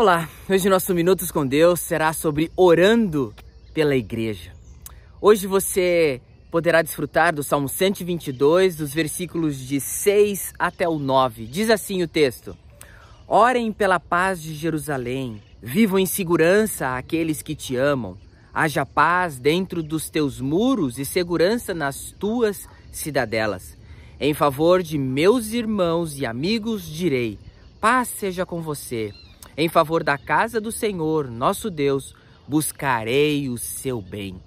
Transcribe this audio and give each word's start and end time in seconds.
Olá, 0.00 0.28
hoje 0.48 0.68
nosso 0.68 0.94
Minutos 0.94 1.32
com 1.32 1.44
Deus 1.44 1.80
será 1.80 2.12
sobre 2.12 2.52
orando 2.54 3.34
pela 3.74 3.96
igreja. 3.96 4.52
Hoje 5.20 5.44
você 5.48 6.20
poderá 6.52 6.82
desfrutar 6.82 7.34
do 7.34 7.42
Salmo 7.42 7.68
122, 7.68 8.76
dos 8.76 8.94
versículos 8.94 9.58
de 9.58 9.80
6 9.80 10.54
até 10.56 10.88
o 10.88 11.00
9. 11.00 11.46
Diz 11.46 11.68
assim 11.68 12.00
o 12.00 12.06
texto: 12.06 12.56
Orem 13.26 13.72
pela 13.72 13.98
paz 13.98 14.40
de 14.40 14.54
Jerusalém, 14.54 15.42
vivam 15.60 15.98
em 15.98 16.06
segurança 16.06 16.96
aqueles 16.96 17.42
que 17.42 17.56
te 17.56 17.74
amam. 17.74 18.16
Haja 18.54 18.86
paz 18.86 19.36
dentro 19.40 19.82
dos 19.82 20.08
teus 20.08 20.40
muros 20.40 21.00
e 21.00 21.04
segurança 21.04 21.74
nas 21.74 22.14
tuas 22.16 22.68
cidadelas. 22.92 23.76
Em 24.20 24.32
favor 24.32 24.80
de 24.80 24.96
meus 24.96 25.48
irmãos 25.48 26.16
e 26.16 26.24
amigos 26.24 26.86
direi: 26.86 27.36
paz 27.80 28.06
seja 28.06 28.46
com 28.46 28.62
você. 28.62 29.12
Em 29.58 29.68
favor 29.68 30.04
da 30.04 30.16
casa 30.16 30.60
do 30.60 30.70
Senhor, 30.70 31.28
nosso 31.28 31.68
Deus, 31.68 32.14
buscarei 32.46 33.48
o 33.48 33.58
seu 33.58 34.00
bem. 34.00 34.40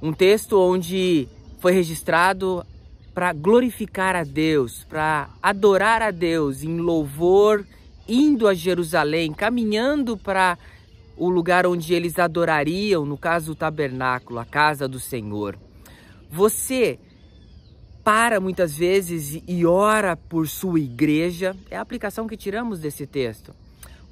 Um 0.00 0.14
texto 0.14 0.58
onde 0.58 1.28
foi 1.60 1.72
registrado 1.72 2.64
para 3.12 3.34
glorificar 3.34 4.16
a 4.16 4.24
Deus, 4.24 4.82
para 4.84 5.28
adorar 5.42 6.00
a 6.00 6.10
Deus 6.10 6.62
em 6.62 6.78
louvor, 6.78 7.66
indo 8.08 8.48
a 8.48 8.54
Jerusalém, 8.54 9.30
caminhando 9.30 10.16
para 10.16 10.56
o 11.18 11.28
lugar 11.28 11.66
onde 11.66 11.92
eles 11.92 12.18
adorariam, 12.18 13.04
no 13.04 13.18
caso 13.18 13.52
o 13.52 13.54
tabernáculo, 13.54 14.38
a 14.38 14.46
casa 14.46 14.88
do 14.88 14.98
Senhor. 14.98 15.58
Você 16.30 16.98
para 18.02 18.40
muitas 18.40 18.74
vezes 18.74 19.42
e 19.46 19.66
ora 19.66 20.16
por 20.16 20.48
sua 20.48 20.80
igreja, 20.80 21.54
é 21.70 21.76
a 21.76 21.82
aplicação 21.82 22.26
que 22.26 22.38
tiramos 22.38 22.80
desse 22.80 23.06
texto. 23.06 23.54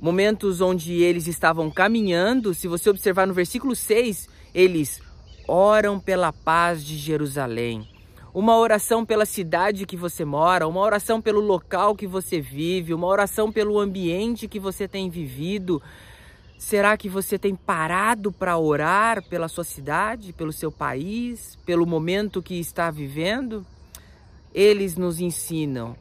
Momentos 0.02 0.60
onde 0.60 0.94
eles 0.94 1.28
estavam 1.28 1.70
caminhando, 1.70 2.52
se 2.54 2.66
você 2.66 2.90
observar 2.90 3.24
no 3.24 3.32
versículo 3.32 3.76
6, 3.76 4.28
eles 4.52 5.00
oram 5.46 6.00
pela 6.00 6.32
paz 6.32 6.84
de 6.84 6.96
Jerusalém. 6.96 7.88
Uma 8.34 8.58
oração 8.58 9.06
pela 9.06 9.24
cidade 9.24 9.86
que 9.86 9.96
você 9.96 10.24
mora, 10.24 10.66
uma 10.66 10.80
oração 10.80 11.22
pelo 11.22 11.38
local 11.38 11.94
que 11.94 12.08
você 12.08 12.40
vive, 12.40 12.92
uma 12.92 13.06
oração 13.06 13.52
pelo 13.52 13.78
ambiente 13.78 14.48
que 14.48 14.58
você 14.58 14.88
tem 14.88 15.08
vivido. 15.08 15.80
Será 16.58 16.96
que 16.96 17.08
você 17.08 17.38
tem 17.38 17.54
parado 17.54 18.32
para 18.32 18.58
orar 18.58 19.22
pela 19.28 19.46
sua 19.46 19.62
cidade, 19.62 20.32
pelo 20.32 20.52
seu 20.52 20.72
país, 20.72 21.56
pelo 21.64 21.86
momento 21.86 22.42
que 22.42 22.58
está 22.58 22.90
vivendo? 22.90 23.64
Eles 24.52 24.96
nos 24.96 25.20
ensinam 25.20 25.94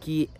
que 0.00 0.30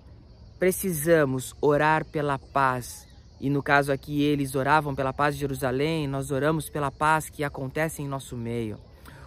precisamos 0.63 1.57
orar 1.61 2.05
pela 2.05 2.39
paz. 2.39 3.09
E 3.41 3.51
no 3.51 3.61
caso 3.61 3.91
aqui, 3.91 4.23
eles 4.23 4.55
oravam 4.55 4.95
pela 4.95 5.13
paz 5.13 5.35
de 5.35 5.41
Jerusalém, 5.41 6.07
nós 6.07 6.31
oramos 6.31 6.69
pela 6.69 6.89
paz 6.89 7.29
que 7.29 7.43
acontece 7.43 8.01
em 8.01 8.07
nosso 8.07 8.37
meio. 8.37 8.79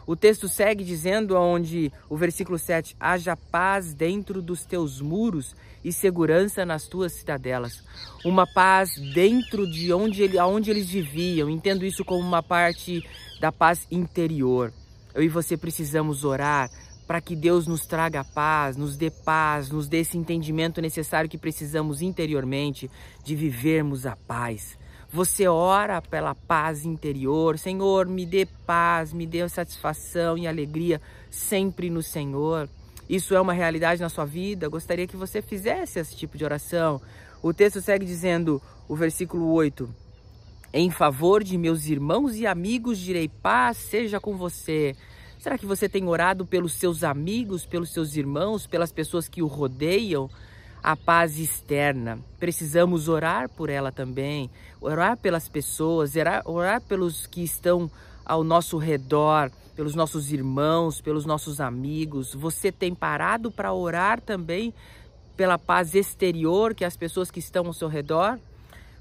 O 0.08 0.16
texto 0.16 0.48
segue 0.48 0.82
dizendo 0.82 1.36
onde 1.36 1.92
o 2.10 2.16
versículo 2.16 2.58
7, 2.58 2.96
haja 2.98 3.36
paz 3.36 3.94
dentro 3.94 4.42
dos 4.42 4.64
teus 4.64 5.02
muros 5.02 5.54
e 5.84 5.92
segurança 5.92 6.66
nas 6.66 6.88
tuas 6.88 7.12
cidadelas. 7.12 7.84
Uma 8.24 8.48
paz 8.48 8.96
dentro 9.14 9.70
de 9.70 9.92
onde, 9.92 10.24
ele, 10.24 10.40
onde 10.40 10.72
eles 10.72 10.90
viviam. 10.90 11.50
Entendo 11.50 11.84
isso 11.84 12.06
como 12.06 12.22
uma 12.22 12.42
parte 12.42 13.04
da 13.42 13.52
paz 13.52 13.86
interior. 13.92 14.72
Eu 15.14 15.22
e 15.22 15.28
você 15.28 15.58
precisamos 15.58 16.24
orar 16.24 16.70
para 17.08 17.22
que 17.22 17.36
Deus 17.36 17.68
nos 17.68 17.86
traga 17.86 18.24
paz, 18.24 18.76
nos 18.76 18.98
dê 18.98 19.10
paz, 19.10 19.70
nos 19.70 19.88
dê 19.88 20.00
esse 20.00 20.18
entendimento 20.18 20.82
necessário 20.82 21.30
que 21.30 21.38
precisamos 21.38 22.02
interiormente 22.02 22.90
de 23.24 23.36
vivermos 23.36 24.06
a 24.06 24.16
paz. 24.16 24.78
Você 25.12 25.48
ora 25.48 26.02
pela 26.02 26.34
paz 26.34 26.84
interior, 26.84 27.58
Senhor, 27.58 28.08
me 28.08 28.26
dê 28.26 28.46
paz, 28.66 29.14
me 29.14 29.26
dê 29.26 29.48
satisfação 29.48 30.38
e 30.38 30.48
alegria 30.48 31.00
sempre 31.30 31.90
no 31.90 32.02
Senhor. 32.02 32.68
Isso 33.08 33.36
é 33.36 33.40
uma 33.40 33.54
realidade 33.54 34.02
na 34.02 34.10
sua 34.10 34.26
vida? 34.26 34.68
Gostaria 34.68 35.08
que 35.08 35.16
você 35.16 35.42
fizesse 35.42 36.00
esse 36.00 36.16
tipo 36.16 36.38
de 36.38 36.44
oração. 36.44 37.00
O 37.42 37.54
texto 37.54 37.80
segue 37.80 38.06
dizendo, 38.06 38.62
o 38.90 38.96
versículo 38.96 39.52
8: 39.54 39.88
Em 40.74 40.90
favor 40.90 41.44
de 41.44 41.56
meus 41.58 41.86
irmãos 41.86 42.36
e 42.36 42.48
amigos 42.48 42.98
direi 42.98 43.30
paz 43.30 43.78
seja 43.78 44.20
com 44.20 44.36
você. 44.36 44.96
Será 45.40 45.58
que 45.58 45.66
você 45.66 45.88
tem 45.88 46.08
orado 46.08 46.46
pelos 46.46 46.74
seus 46.74 47.04
amigos, 47.04 47.66
pelos 47.66 47.92
seus 47.92 48.16
irmãos, 48.16 48.66
pelas 48.66 48.92
pessoas 48.92 49.28
que 49.28 49.42
o 49.42 49.48
rodeiam? 49.48 50.30
A 50.82 50.96
paz 50.96 51.40
externa. 51.40 52.20
Precisamos 52.40 53.08
orar 53.08 53.50
por 53.50 53.70
ela 53.70 53.92
também, 53.92 54.50
orar 54.80 55.18
pelas 55.18 55.50
pessoas, 55.50 56.14
orar, 56.46 56.82
pelos 56.82 57.26
que 57.26 57.44
estão 57.44 57.90
ao 58.24 58.44
nosso 58.44 58.78
redor, 58.78 59.52
pelos 59.76 59.96
nossos 59.96 60.32
irmãos, 60.32 61.02
pelos 61.02 61.26
nossos 61.26 61.60
amigos. 61.60 62.34
Você 62.34 62.72
tem 62.72 62.94
parado 62.94 63.52
para 63.52 63.74
orar 63.74 64.22
também 64.22 64.74
pela 65.36 65.58
paz 65.58 65.94
exterior 65.96 66.74
que 66.74 66.86
as 66.86 66.96
pessoas 66.96 67.30
que 67.30 67.40
estão 67.40 67.66
ao 67.66 67.74
seu 67.74 67.88
redor? 67.88 68.40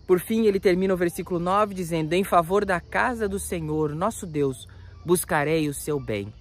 Por 0.06 0.20
fim, 0.20 0.44
ele 0.46 0.60
termina 0.60 0.92
o 0.92 0.98
versículo 0.98 1.40
9 1.40 1.74
dizendo: 1.74 2.12
Em 2.12 2.24
favor 2.24 2.64
da 2.64 2.80
casa 2.80 3.28
do 3.28 3.38
Senhor, 3.38 3.94
nosso 3.94 4.26
Deus, 4.26 4.68
buscarei 5.04 5.69
o 5.69 5.75
seu 5.75 6.00
bem. 6.00 6.32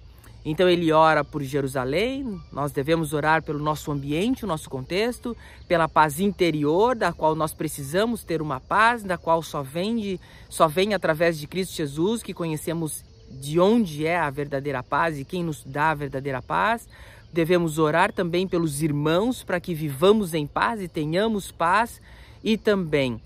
Então 0.44 0.68
ele 0.68 0.92
ora 0.92 1.24
por 1.24 1.42
Jerusalém, 1.42 2.38
nós 2.52 2.70
devemos 2.70 3.14
orar 3.14 3.42
pelo 3.42 3.58
nosso 3.58 3.90
ambiente, 3.90 4.44
o 4.44 4.46
nosso 4.46 4.68
contexto, 4.68 5.34
pela 5.66 5.88
paz 5.88 6.20
interior, 6.20 6.94
da 6.94 7.14
qual 7.14 7.34
nós 7.34 7.54
precisamos 7.54 8.22
ter 8.22 8.42
uma 8.42 8.60
paz, 8.60 9.02
da 9.02 9.16
qual 9.16 9.42
só 9.42 9.62
vem, 9.62 9.96
de, 9.96 10.20
só 10.50 10.68
vem 10.68 10.92
através 10.92 11.38
de 11.38 11.46
Cristo 11.46 11.74
Jesus, 11.74 12.22
que 12.22 12.34
conhecemos 12.34 13.02
de 13.30 13.58
onde 13.58 14.06
é 14.06 14.18
a 14.18 14.28
verdadeira 14.28 14.82
paz 14.82 15.18
e 15.18 15.24
quem 15.24 15.42
nos 15.42 15.64
dá 15.64 15.90
a 15.90 15.94
verdadeira 15.94 16.42
paz. 16.42 16.86
Devemos 17.32 17.78
orar 17.78 18.12
também 18.12 18.46
pelos 18.46 18.82
irmãos 18.82 19.42
para 19.42 19.58
que 19.58 19.74
vivamos 19.74 20.34
em 20.34 20.46
paz 20.46 20.78
e 20.82 20.88
tenhamos 20.88 21.50
paz 21.50 22.02
e 22.44 22.58
também 22.58 23.18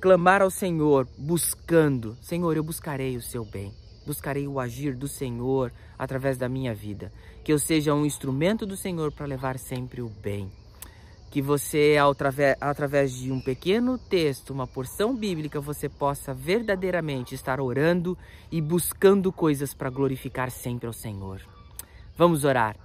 clamar 0.00 0.40
ao 0.40 0.50
Senhor 0.50 1.06
buscando, 1.18 2.16
Senhor, 2.22 2.56
eu 2.56 2.64
buscarei 2.64 3.14
o 3.16 3.22
seu 3.22 3.44
bem 3.44 3.81
buscarei 4.06 4.46
o 4.46 4.58
agir 4.58 4.94
do 4.94 5.08
Senhor 5.08 5.72
através 5.98 6.36
da 6.36 6.48
minha 6.48 6.74
vida. 6.74 7.12
Que 7.44 7.52
eu 7.52 7.58
seja 7.58 7.94
um 7.94 8.04
instrumento 8.04 8.66
do 8.66 8.76
Senhor 8.76 9.12
para 9.12 9.26
levar 9.26 9.58
sempre 9.58 10.02
o 10.02 10.08
bem. 10.08 10.50
Que 11.30 11.40
você, 11.40 11.96
através 12.60 13.14
de 13.14 13.32
um 13.32 13.40
pequeno 13.40 13.96
texto, 13.96 14.50
uma 14.50 14.66
porção 14.66 15.16
bíblica, 15.16 15.60
você 15.60 15.88
possa 15.88 16.34
verdadeiramente 16.34 17.34
estar 17.34 17.58
orando 17.58 18.18
e 18.50 18.60
buscando 18.60 19.32
coisas 19.32 19.72
para 19.72 19.88
glorificar 19.88 20.50
sempre 20.50 20.86
ao 20.86 20.92
Senhor. 20.92 21.40
Vamos 22.16 22.44
orar. 22.44 22.76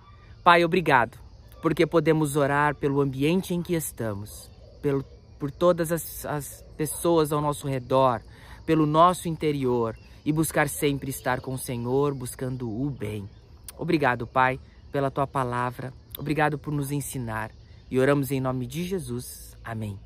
Pai, 0.43 0.63
obrigado, 0.63 1.17
porque 1.61 1.85
podemos 1.85 2.37
orar 2.37 2.73
pelo 2.75 3.01
ambiente 3.01 3.53
em 3.53 3.61
que 3.61 3.73
estamos, 3.73 4.49
pelo, 4.81 5.03
por 5.37 5.51
todas 5.51 5.91
as, 5.91 6.25
as 6.25 6.63
pessoas 6.77 7.33
ao 7.33 7.41
nosso 7.41 7.67
redor, 7.67 8.21
pelo 8.65 8.85
nosso 8.85 9.27
interior 9.27 9.97
e 10.27 10.33
buscar 10.33 10.67
sempre 10.67 11.09
estar 11.09 11.39
com 11.39 11.53
o 11.53 11.57
Senhor, 11.57 12.13
buscando 12.13 12.69
o 12.69 12.89
bem. 12.89 13.29
Obrigado, 13.77 14.27
Pai, 14.27 14.59
pela 14.91 15.09
tua 15.09 15.25
palavra. 15.25 15.93
Obrigado 16.17 16.59
por 16.59 16.73
nos 16.73 16.91
ensinar. 16.91 17.49
E 17.89 17.97
oramos 17.97 18.29
em 18.29 18.41
nome 18.41 18.67
de 18.67 18.83
Jesus. 18.83 19.55
Amém. 19.63 19.97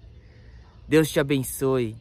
Deus 0.88 1.10
te 1.10 1.20
abençoe 1.20 1.98